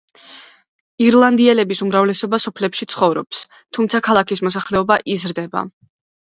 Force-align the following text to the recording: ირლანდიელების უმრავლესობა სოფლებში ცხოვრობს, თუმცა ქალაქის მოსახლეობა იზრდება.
ირლანდიელების 1.07 1.81
უმრავლესობა 1.89 2.41
სოფლებში 2.47 2.89
ცხოვრობს, 2.95 3.43
თუმცა 3.79 4.05
ქალაქის 4.11 4.45
მოსახლეობა 4.51 5.01
იზრდება. 5.17 5.67